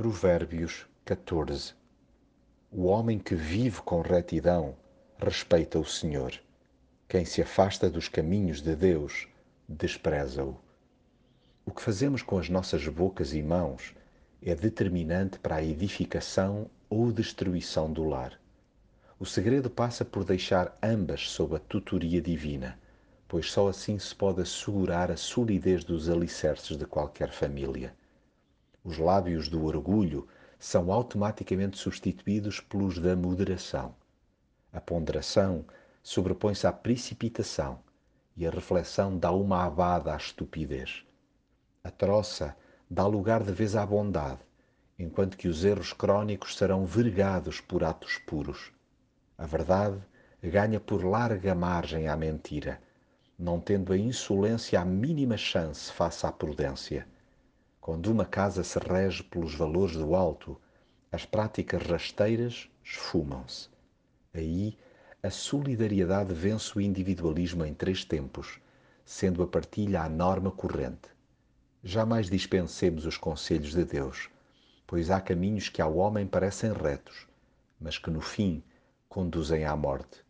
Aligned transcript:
Provérbios 0.00 0.86
14 1.04 1.74
O 2.72 2.86
homem 2.86 3.18
que 3.18 3.34
vive 3.34 3.82
com 3.82 4.00
retidão 4.00 4.74
respeita 5.18 5.78
o 5.78 5.84
Senhor. 5.84 6.32
Quem 7.06 7.26
se 7.26 7.42
afasta 7.42 7.90
dos 7.90 8.08
caminhos 8.08 8.62
de 8.62 8.74
Deus 8.74 9.28
despreza-o. 9.68 10.56
O 11.66 11.70
que 11.70 11.82
fazemos 11.82 12.22
com 12.22 12.38
as 12.38 12.48
nossas 12.48 12.88
bocas 12.88 13.34
e 13.34 13.42
mãos 13.42 13.94
é 14.40 14.54
determinante 14.54 15.38
para 15.38 15.56
a 15.56 15.62
edificação 15.62 16.70
ou 16.88 17.12
destruição 17.12 17.92
do 17.92 18.04
lar. 18.04 18.40
O 19.18 19.26
segredo 19.26 19.68
passa 19.68 20.02
por 20.02 20.24
deixar 20.24 20.78
ambas 20.82 21.28
sob 21.28 21.56
a 21.56 21.58
tutoria 21.58 22.22
divina, 22.22 22.78
pois 23.28 23.52
só 23.52 23.68
assim 23.68 23.98
se 23.98 24.14
pode 24.14 24.40
assegurar 24.40 25.10
a 25.10 25.16
solidez 25.18 25.84
dos 25.84 26.08
alicerces 26.08 26.78
de 26.78 26.86
qualquer 26.86 27.30
família. 27.32 27.94
Os 28.82 28.98
lábios 28.98 29.48
do 29.48 29.64
orgulho 29.64 30.26
são 30.58 30.90
automaticamente 30.90 31.76
substituídos 31.78 32.60
pelos 32.60 32.98
da 32.98 33.14
moderação. 33.14 33.94
A 34.72 34.80
ponderação 34.80 35.64
sobrepõe-se 36.02 36.66
à 36.66 36.72
precipitação 36.72 37.80
e 38.36 38.46
a 38.46 38.50
reflexão 38.50 39.18
dá 39.18 39.32
uma 39.32 39.64
abada 39.64 40.14
à 40.14 40.16
estupidez. 40.16 41.04
A 41.84 41.90
troça 41.90 42.56
dá 42.88 43.06
lugar 43.06 43.42
de 43.42 43.52
vez 43.52 43.76
à 43.76 43.84
bondade, 43.84 44.40
enquanto 44.98 45.36
que 45.36 45.48
os 45.48 45.64
erros 45.64 45.92
crónicos 45.92 46.56
serão 46.56 46.84
vergados 46.86 47.60
por 47.60 47.84
atos 47.84 48.18
puros. 48.18 48.72
A 49.36 49.46
verdade 49.46 49.98
ganha 50.42 50.80
por 50.80 51.04
larga 51.04 51.54
margem 51.54 52.08
à 52.08 52.16
mentira, 52.16 52.80
não 53.38 53.60
tendo 53.60 53.92
a 53.92 53.96
insolência 53.98 54.80
a 54.80 54.84
mínima 54.84 55.36
chance 55.36 55.92
face 55.92 56.26
à 56.26 56.32
prudência. 56.32 57.06
Quando 57.80 58.12
uma 58.12 58.26
casa 58.26 58.62
se 58.62 58.78
rege 58.78 59.22
pelos 59.22 59.54
valores 59.54 59.96
do 59.96 60.14
alto, 60.14 60.60
as 61.10 61.24
práticas 61.24 61.82
rasteiras 61.82 62.68
esfumam-se. 62.84 63.70
Aí 64.34 64.76
a 65.22 65.30
solidariedade 65.30 66.34
vence 66.34 66.76
o 66.76 66.80
individualismo 66.80 67.64
em 67.64 67.72
três 67.72 68.04
tempos, 68.04 68.60
sendo 69.02 69.42
a 69.42 69.46
partilha 69.46 70.02
a 70.02 70.10
norma 70.10 70.50
corrente. 70.50 71.08
Jamais 71.82 72.28
dispensemos 72.28 73.06
os 73.06 73.16
conselhos 73.16 73.72
de 73.72 73.84
Deus, 73.84 74.28
pois 74.86 75.10
há 75.10 75.18
caminhos 75.18 75.70
que 75.70 75.80
ao 75.80 75.96
homem 75.96 76.26
parecem 76.26 76.74
retos, 76.74 77.26
mas 77.80 77.96
que 77.96 78.10
no 78.10 78.20
fim 78.20 78.62
conduzem 79.08 79.64
à 79.64 79.74
morte. 79.74 80.22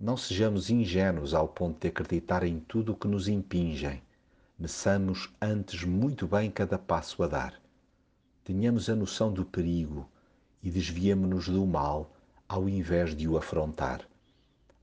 Não 0.00 0.16
sejamos 0.16 0.70
ingênuos 0.70 1.34
ao 1.34 1.46
ponto 1.46 1.78
de 1.78 1.88
acreditar 1.88 2.42
em 2.42 2.58
tudo 2.58 2.92
o 2.92 2.96
que 2.96 3.06
nos 3.06 3.28
impingem 3.28 4.02
meçamos 4.60 5.32
antes 5.40 5.84
muito 5.84 6.26
bem 6.26 6.50
cada 6.50 6.78
passo 6.78 7.22
a 7.22 7.26
dar. 7.26 7.54
Tenhamos 8.44 8.90
a 8.90 8.94
noção 8.94 9.32
do 9.32 9.42
perigo 9.42 10.06
e 10.62 10.70
desviemo-nos 10.70 11.48
do 11.48 11.64
mal 11.64 12.14
ao 12.46 12.68
invés 12.68 13.16
de 13.16 13.26
o 13.26 13.38
afrontar. 13.38 14.06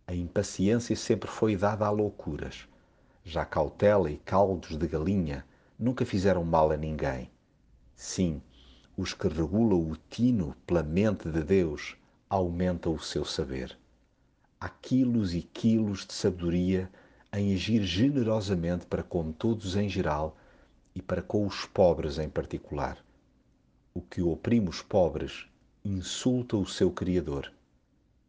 A 0.08 0.16
impaciência 0.16 0.96
sempre 0.96 1.30
foi 1.30 1.56
dada 1.56 1.86
a 1.86 1.92
loucuras. 1.92 2.68
Já 3.24 3.46
cautela 3.46 4.10
e 4.10 4.18
caldos 4.18 4.76
de 4.76 4.88
galinha 4.88 5.46
nunca 5.78 6.04
fizeram 6.08 6.44
mal 6.44 6.72
a 6.72 6.78
ninguém. 6.78 7.30
Sim, 7.96 8.42
os 8.98 9.14
que 9.14 9.28
regulam 9.28 9.92
o 9.92 9.96
tino 10.10 10.56
pela 10.66 10.82
mente 10.82 11.30
de 11.30 11.44
Deus 11.44 11.96
aumentam 12.28 12.96
o 12.96 13.00
seu 13.00 13.24
saber. 13.24 13.78
Há 14.60 14.70
quilos 14.70 15.36
e 15.36 15.44
quilos 15.44 16.04
de 16.04 16.14
sabedoria 16.14 16.90
em 17.34 17.54
agir 17.54 17.84
generosamente 17.84 18.86
para 18.86 19.04
com 19.04 19.32
todos 19.32 19.76
em 19.76 19.90
geral 19.90 20.38
e 20.96 21.02
para 21.02 21.22
com 21.22 21.46
os 21.46 21.66
pobres 21.66 22.18
em 22.18 22.30
particular. 22.30 23.04
O 23.94 24.02
que 24.02 24.22
oprime 24.22 24.70
os 24.70 24.82
pobres 24.82 25.46
insulta 25.84 26.56
o 26.56 26.66
seu 26.66 26.92
Criador, 26.92 27.52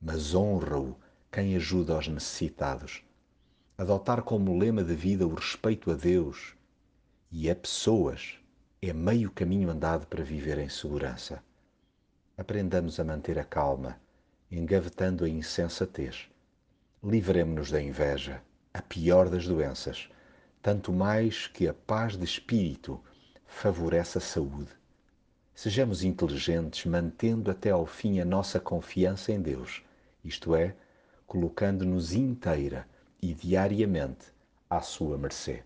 mas 0.00 0.34
honra-o 0.34 0.96
quem 1.30 1.54
ajuda 1.56 1.94
aos 1.94 2.08
necessitados. 2.08 3.02
Adotar 3.76 4.22
como 4.22 4.58
lema 4.58 4.82
de 4.82 4.94
vida 4.94 5.26
o 5.26 5.34
respeito 5.34 5.90
a 5.90 5.94
Deus 5.94 6.54
e 7.30 7.48
a 7.48 7.54
pessoas 7.54 8.38
é 8.82 8.92
meio 8.92 9.30
caminho 9.30 9.70
andado 9.70 10.06
para 10.06 10.24
viver 10.24 10.58
em 10.58 10.68
segurança. 10.68 11.42
Aprendamos 12.36 12.98
a 12.98 13.04
manter 13.04 13.38
a 13.38 13.44
calma, 13.44 14.00
engavetando 14.50 15.24
a 15.24 15.28
insensatez. 15.28 16.28
Livremos-nos 17.02 17.70
da 17.70 17.80
inveja 17.80 18.42
a 18.72 18.82
pior 18.82 19.28
das 19.28 19.46
doenças, 19.46 20.08
tanto 20.62 20.92
mais 20.92 21.46
que 21.46 21.66
a 21.68 21.74
paz 21.74 22.16
de 22.16 22.24
espírito 22.24 23.00
favorece 23.46 24.18
a 24.18 24.20
saúde. 24.20 24.70
Sejamos 25.54 26.04
inteligentes, 26.04 26.84
mantendo 26.86 27.50
até 27.50 27.70
ao 27.70 27.84
fim 27.84 28.20
a 28.20 28.24
nossa 28.24 28.60
confiança 28.60 29.32
em 29.32 29.40
Deus, 29.40 29.82
isto 30.24 30.54
é, 30.54 30.74
colocando-nos 31.26 32.12
inteira 32.12 32.86
e 33.20 33.34
diariamente 33.34 34.26
à 34.70 34.80
sua 34.80 35.18
mercê. 35.18 35.64